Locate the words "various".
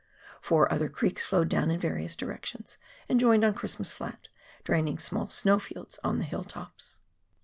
1.79-2.15